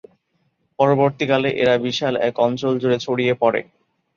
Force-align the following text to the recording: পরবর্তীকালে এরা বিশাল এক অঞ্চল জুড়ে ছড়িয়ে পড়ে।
পরবর্তীকালে 0.79 1.49
এরা 1.61 1.75
বিশাল 1.85 2.13
এক 2.27 2.35
অঞ্চল 2.39 2.73
জুড়ে 2.81 2.97
ছড়িয়ে 3.05 3.33
পড়ে। 3.41 3.61